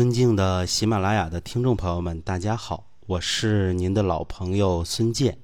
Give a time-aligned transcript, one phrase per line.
[0.00, 5.36] 尊敬的喜马拉雅的听众朋友们，大家好，我是您的老朋友孙健。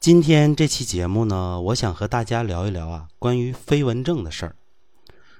[0.00, 4.56] 今天这期节目呢，我想和大家聊一聊啊，关于飞蚊症的事儿。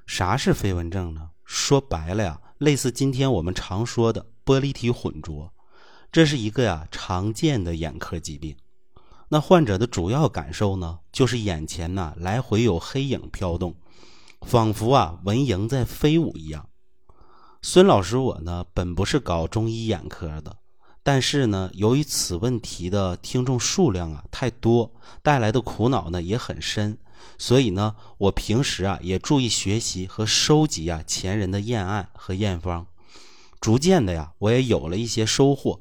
[0.07, 1.31] 啥是飞蚊症呢？
[1.47, 5.51] 说白了呀，类似今天我们常说的玻璃体混浊，
[6.13, 8.55] 这是一个呀常见的眼科疾病。
[9.31, 13.75] 那患者的主要感受呢，就是眼前呐来回有黑影飘动，
[14.43, 16.69] 仿佛啊蚊蝇在飞舞一样。
[17.63, 20.57] 孙老师，我呢本不是搞中医眼科的，
[21.03, 26.97] 但是呢，由于此问题的听众数量啊太多，带来的苦恼呢也很深，
[27.39, 32.87] 所以呢，我平时啊也注意学习和收集啊前人的验案和验方，
[33.61, 35.81] 逐渐的呀，我也有了一些收获。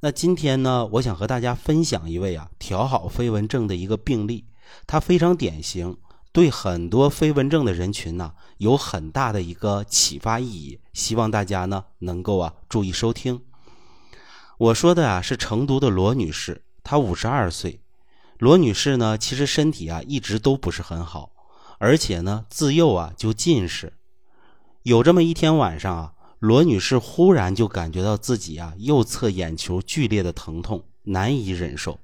[0.00, 4.44] 那今天呢，我想和大家分享一位啊调好飞蚊症的一个病例，
[4.86, 5.96] 它非常典型。
[6.32, 10.78] 对很多飞蚊症的人群呢，有很大的一个启发意义。
[10.92, 13.42] 希望大家呢能够啊注意收听。
[14.58, 17.80] 我说的啊是成都的罗女士，她五十二岁。
[18.38, 21.32] 罗女士呢，其实身体啊一直都不是很好，
[21.78, 23.94] 而且呢自幼啊就近视。
[24.82, 31.98] 有这么一天晚上啊，罗女士忽然就感觉到自己啊右侧眼球剧烈的疼痛，难以忍受。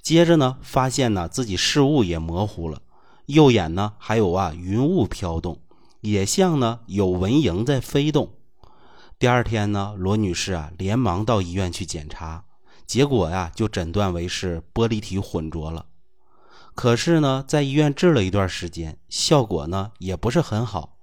[0.00, 2.80] 接着呢，发现呢自己视物也模糊了。
[3.26, 5.58] 右眼呢，还有啊云雾飘动，
[6.00, 8.34] 也像呢有蚊蝇在飞动。
[9.18, 12.44] 第二天呢，罗女士啊连忙到医院去检查，
[12.86, 15.86] 结果呀就诊断为是玻璃体混浊了。
[16.74, 20.98] 可是呢，在医院治了一段时间，效果呢也不是很好。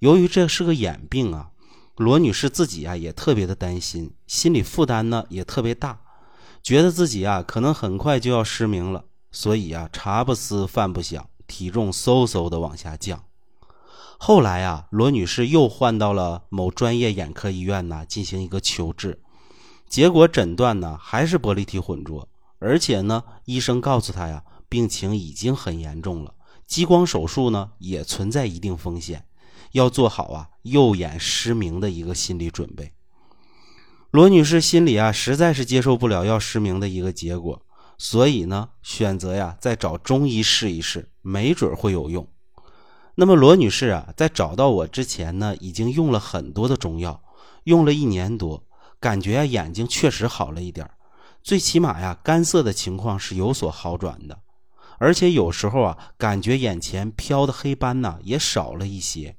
[0.00, 1.50] 由于这是个眼病啊，
[1.96, 6.00] 罗女士自己啊也特别的担心，心理负担呢也特别大，
[6.60, 11.28] 觉得自己啊可能很快就要失明了，所以啊茶不思饭不想。
[11.52, 13.24] 体重嗖嗖的往下降，
[14.16, 19.20] 后来啊，罗女士又换到了某专业眼科医院呢进行一个求治，
[19.86, 22.26] 结果诊断呢还是玻璃体混浊，
[22.58, 26.32] 而且呢，医生告诉她呀，病情已经很严重了，
[26.66, 29.26] 激光手术呢也存在一定风险，
[29.72, 32.94] 要做好啊右眼失明的一个心理准备。
[34.10, 37.60] 罗女士心里啊实在是接受不了要失明的一个结果。
[37.98, 42.26] 所以呢，选择呀，再找中医试一试，没准会有用。
[43.14, 47.22] 那么罗女士啊，在找到我之前呢，已经用了很多的中药，
[47.64, 48.64] 用了一年多，
[48.98, 50.90] 感觉眼睛确实好了一点
[51.42, 54.40] 最起码呀，干涩的情况是有所好转的，
[54.98, 59.36] 而且有时候啊，感觉眼前飘的黑斑呢也少了一些。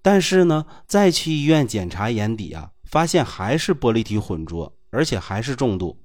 [0.00, 5.98] 但是呢，再去医院检查眼底啊，发现还是玻璃体混浊，而且还是重度。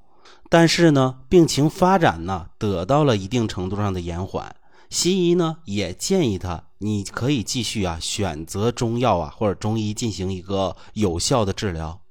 [0.49, 4.53] 但是呢，病情发展呢得到了一定程度上的延缓。
[4.89, 12.01] 西医呢也建议他，你可以继续啊选择中药啊或者中医进行一个有效的治疗。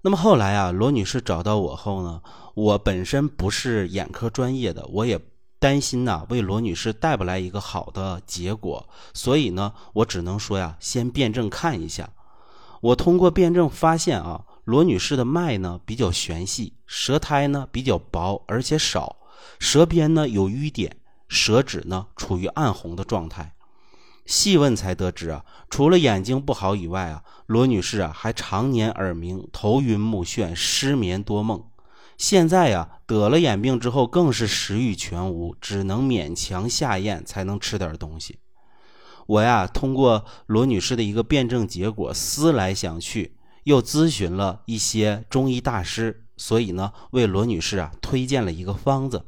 [0.00, 2.22] 那么后来啊，罗女士找到我后呢，
[2.54, 5.20] 我本身不是眼科专业的，我也
[5.58, 12.08] 担心呐为罗女士带不来一个好的结果，所以呢，我只能说呀，先辩证看一下。
[12.80, 14.46] 我通过辩证发现啊。
[14.70, 19.16] 罗女士的脉呢比较弦细，舌苔呢比较薄而且少，
[19.58, 23.56] 舌边呢有瘀点，舌质呢处于暗红的状态。
[24.26, 31.64] 细问才得知啊，除了眼睛不好以外啊，罗女士啊还常年耳鸣、头晕目眩、失眠多梦。
[32.16, 38.38] 现在呀得了眼病之后，更是食欲全无，只能勉强下咽才能吃点东西。
[39.26, 43.34] 我呀通过罗女士的一个辩证结果，思来想去。
[43.64, 49.24] 又咨询了一些中医大师，所以呢，为罗女士啊推荐了一个方子。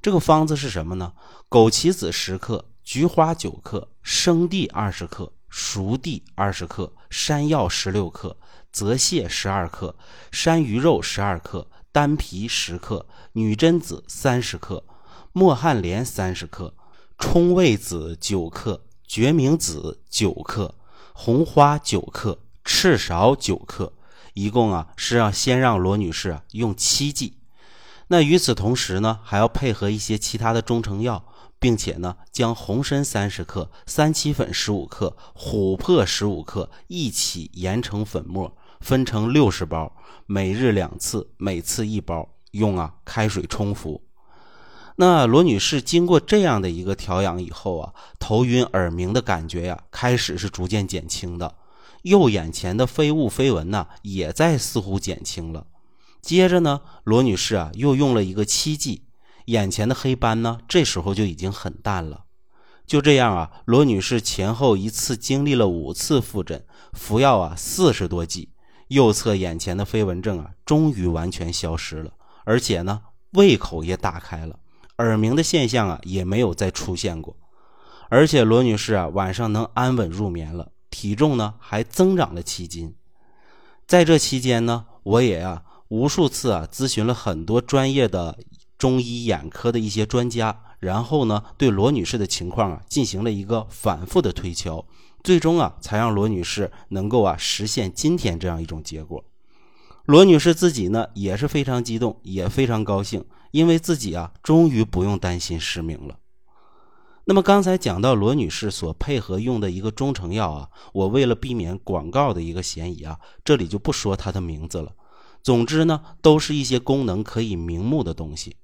[0.00, 1.12] 这个方子是什么呢？
[1.48, 8.36] 枸杞子十克，菊花九克，生地二十克，熟地二十克，山药十六克，
[8.72, 9.94] 泽泻十二克，
[10.32, 14.82] 山萸肉十二克，丹皮十克，女贞子三十克，
[15.32, 16.74] 墨旱莲三十克，
[17.18, 20.74] 冲味子九克，决明子九克，
[21.12, 22.40] 红花九克。
[22.64, 23.92] 赤芍九克，
[24.34, 27.38] 一共啊是让先让罗女士啊用七剂。
[28.08, 31.24] 那与此同时呢，还要配合一些其他的中成药，
[31.58, 39.96] 并且呢将红参三十克、三七粉十五克、琥珀十五克一起研成粉末，分成六十包，
[40.26, 44.02] 每日两次，每次一包，用啊开水冲服。
[44.96, 51.54] 那罗女士经过这样的一个调养以后啊，头晕耳鸣的感觉呀，开始是逐渐减轻的。
[52.02, 55.66] 右眼前的飞雾飞蚊呢，也在似乎减轻了。
[56.20, 59.04] 接着呢，罗女士啊又用了一个七剂，
[59.46, 62.24] 眼前的黑斑呢，这时候就已经很淡了。
[62.86, 68.50] 就这样啊，罗女士前后一次经历了五次复诊，服药啊四十多剂，
[68.88, 72.10] 右侧眼前的飞蚊症啊终于完全消失了，
[72.44, 73.00] 而且呢
[73.30, 74.58] 胃口也打开了，
[74.98, 77.36] 耳鸣的现象啊也没有再出现过，
[78.10, 82.94] 而且罗女士啊晚上能安稳入眠了，体重呢还增长了七斤。
[83.86, 88.38] 在这期间呢，我也啊无数次啊咨询了很多专业的
[88.78, 90.60] 中医眼科的一些专家。
[90.78, 94.84] 然后呢，对罗女士的情况啊进行了一个反复的推敲，
[95.22, 99.24] 最终啊才让罗女士能够啊实现今天这样一种结果。
[100.06, 106.18] 罗女士自己呢也是非常激动，也非常高兴，因为自己啊终于不用担心失明了。
[107.24, 114.92] 那么刚才讲到罗女士所配合用的一个中成药啊，我为了避免广告的一个嫌疑啊，这里就不说它的名字了。
[115.42, 118.56] 总之呢，都是一些功能可以明目的东西。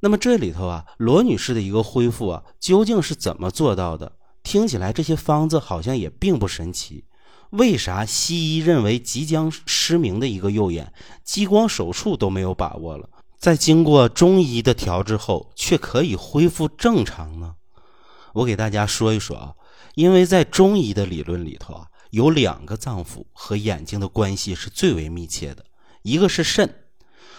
[0.00, 4.16] 那么这里头啊，罗女士的一个恢复啊，究竟是怎么做到的？
[4.42, 7.04] 听起来这些方子好像也并不神奇。
[7.50, 10.92] 为啥西医认为即将失明的一个右眼，
[11.22, 13.08] 激光手术都没有把握了，
[13.42, 17.56] 在经过中医的调治后，却可以恢复正常呢？
[18.34, 19.54] 我给大家说一说啊，
[19.96, 25.64] 因为在中医的理论里头啊，有两个脏腑和眼睛的关系是最为密切的，
[26.02, 26.72] 一个是肾。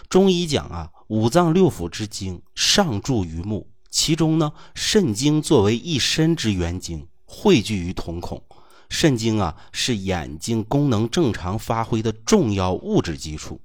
[0.10, 0.92] 中医讲啊。
[1.08, 8.44] 五脏六腑之精上注于目，其中呢，肾经作为一身之元精，汇聚于瞳孔。
[8.90, 13.62] 肾经啊，是眼睛功能正常发挥的重要物质基础。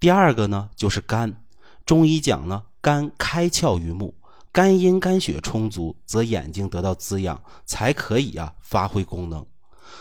[0.00, 1.41] 第二个呢，就是肝。
[1.84, 4.14] 中医讲呢，肝开窍于目，
[4.52, 9.44] 肝阴肝血充足，则眼睛得到滋养，才可以啊发挥功能。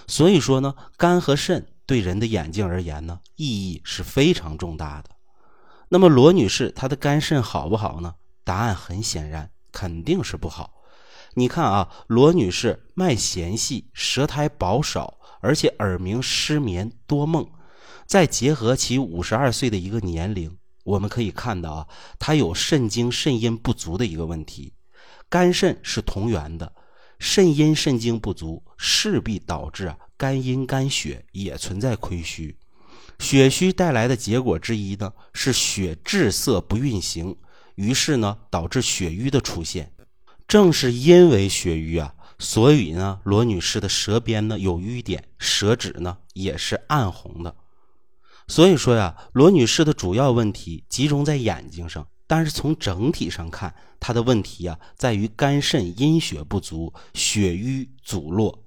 [0.08, 5.10] 所以说呢，肝和肾对人的眼睛而言呢，意义是非常重大的。
[5.90, 8.16] 那么罗女士她的肝肾好不好呢？
[8.44, 10.74] 答案很显然，肯定是不好。
[11.34, 17.48] 你看啊，罗女士脉弦细，舌苔薄少，而且耳鸣、失眠、多梦。
[18.06, 21.88] 再结合其五十二岁的一个年龄，我们可以看到啊，
[22.18, 24.74] 它有肾精肾阴不足的一个问题。
[25.30, 26.74] 肝肾是同源的，
[27.20, 32.58] 肾阴肾精不足，势必导致啊肝阴肝血也存在亏虚。
[33.20, 37.38] 血虚带来的结果之一呢，是血滞涩不运行，
[37.76, 39.92] 于是呢，导致血瘀的出现。
[40.48, 47.56] 正是因为血瘀啊，所以呢，罗女士的舌边呢有瘀点，舌质呢也是暗红的。
[48.48, 58.64] 所以说呀，罗女士的主要问题集中在眼睛上，但是从整体上看，她的问题呀在于肝肾阴血不足，血瘀阻络。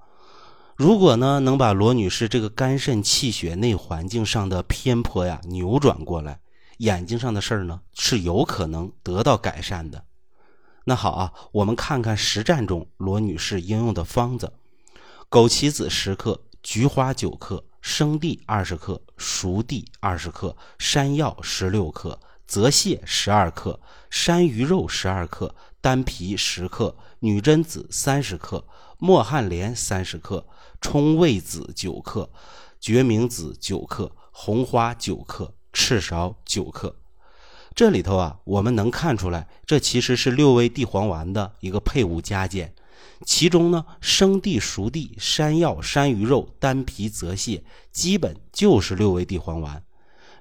[0.77, 6.41] 如果呢，能把罗女士这个肝肾气血内环境上的偏颇呀扭转过来，
[6.79, 10.05] 眼睛上的事儿呢是有可能得到改善的。
[10.87, 14.53] 那好啊，我们看看实战中罗女士应用的方子：
[15.31, 23.79] 枸杞子十克，菊花九克，生地二十克，熟地二十克，山药十六克，泽泻十二克，
[24.09, 28.67] 山萸肉十二克，丹皮十克，女贞子三十克，
[28.97, 30.47] 墨旱莲三十克。
[30.81, 32.31] 冲味子九克，
[32.81, 36.97] 决明子九克，红花九克，赤芍九克。
[37.75, 42.75] 这里头啊，我们能看出来，这其实是六味地黄丸的一个配伍加减。
[43.25, 49.83] 其中呢，生地、熟地、山药、山萸肉、丹皮、泽泻，基本就是六味地黄丸。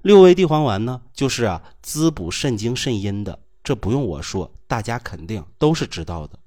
[0.02, 3.40] 六味地黄丸呢，就是啊，滋补肾精肾阴的。
[3.64, 6.38] 这不用我说，大家肯定都是知道的。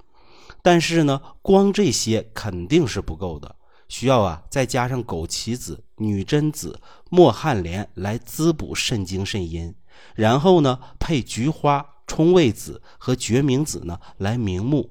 [0.62, 3.56] 但是呢，光这些肯定是不够的。
[3.88, 6.78] 需要啊，再加上枸杞子、女贞子、
[7.08, 9.74] 墨旱莲来滋补肾精肾阴，
[10.14, 14.90] 然后呢，配菊花、冲味子和决明子呢来明目，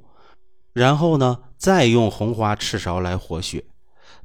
[0.75, 3.63] 然后呢，再用红花、赤芍来活血。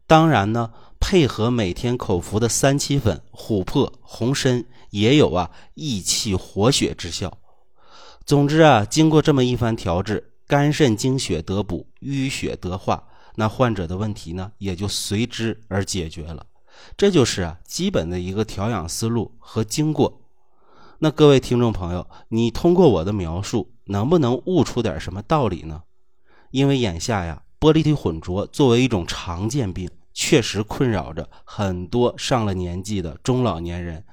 [0.08, 7.38] 当然呢，配合每天口服的三七粉、琥珀、红参，也有啊益气活血之效。
[8.26, 13.04] 总之啊，经过这么一番调治，肝肾精血得补，淤血得化。
[13.36, 16.44] 那患者的问题呢，也就随之而解决了。
[16.96, 20.20] 这就是啊，基本的一个调养思路和经过。
[20.98, 25.84] 那各位听众朋友，你通过我的描述，能不能悟出点什么道理呢？
[26.50, 34.04] 因为眼下呀，玻璃体混浊作为一种常见病，确实困扰着很多上了年纪的中老年人。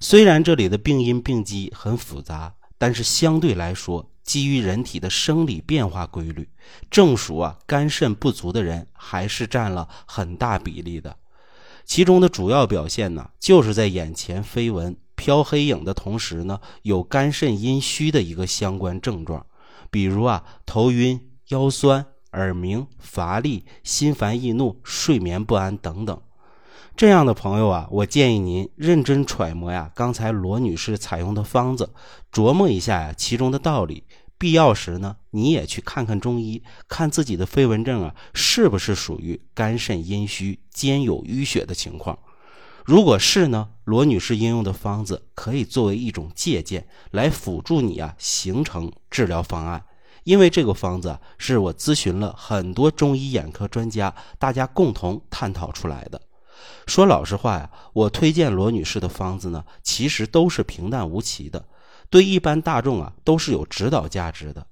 [0.00, 4.10] 虽然这里的病因病机很复杂，但是相对来说。
[4.26, 6.48] 基于人体的生理变化规律，
[6.90, 11.16] 正属啊肝肾不足的人还是占了很大比例的。
[11.84, 19.46] 其中的主要表现呢，就是在眼前飞蚊、飘黑影的同时呢，有肝肾阴虚的一个相关症状，
[19.92, 26.20] 比如啊头晕、腰酸、耳鸣、乏力、心烦易怒、睡眠不安等等。
[26.96, 31.90] 这样的朋友啊，我建议您认真揣摩呀，刚才罗女士采用的方子，
[32.32, 34.04] 琢磨一下呀其中的道理。
[34.38, 42.18] 必要时呢，你也去看看中医，看自己的飞蚊症啊，是不是属于肝肾阴虚、兼有淤血的情况。
[42.84, 49.84] 如果是呢，罗女士应用的方子可以作为一种借鉴，来辅助你啊形成治疗方案。
[50.26, 56.20] 因为这个方子是我咨询了很多中医眼科专家，大家共同探讨出来的。
[56.88, 61.64] 说老实话呀，我推荐罗女士的方子呢，其实都是平淡无奇的，
[62.10, 64.66] 对一般大众啊都是有指导价值的。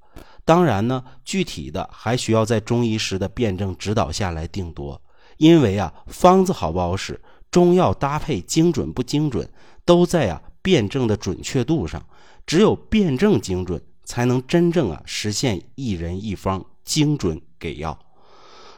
[0.45, 5.01] 当然呢，具体的还需要在中医师的辩证指导下来定夺。
[5.37, 7.21] 因为啊，方子好不好使？
[7.53, 9.49] 中药搭配精准不精准，
[9.85, 12.05] 都在啊辩证的准确度上。
[12.45, 17.99] 只有辩证精准，才能真正啊实现一人一方精准给药。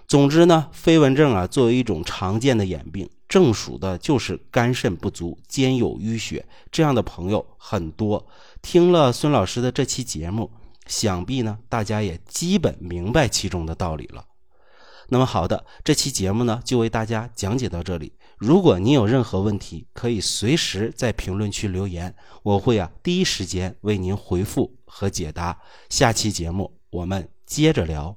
[0.07, 8.27] 总之呢，飞蚊症啊作为一种常见的眼病，正属的就是肝肾不足、兼有淤血这样的朋友很多。
[8.63, 10.51] 听了孙老师的这期节目，
[10.87, 14.25] 想必呢大家也基本明白其中的道理了。
[15.09, 18.13] 那么好的，这期节目呢就为大家讲解到这里。
[18.39, 25.59] 如果您有任何问题，可以随时在评论区留言，我会啊第一时间为您回复和解答。
[25.89, 28.17] 下期节目我们接着聊。